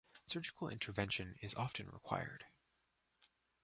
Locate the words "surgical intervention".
0.25-1.35